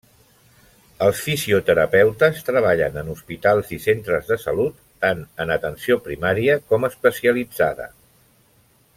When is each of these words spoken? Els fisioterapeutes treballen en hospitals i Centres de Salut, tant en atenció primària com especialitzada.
Els 1.07 1.19
fisioterapeutes 1.25 2.39
treballen 2.47 2.97
en 3.01 3.11
hospitals 3.15 3.69
i 3.77 3.79
Centres 3.83 4.31
de 4.31 4.37
Salut, 4.45 4.79
tant 5.05 5.21
en 5.45 5.53
atenció 5.57 5.99
primària 6.07 6.57
com 6.73 6.89
especialitzada. 6.89 7.87